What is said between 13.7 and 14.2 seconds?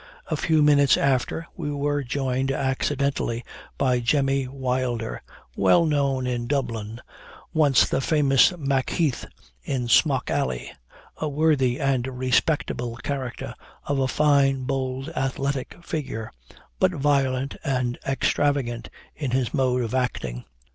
of a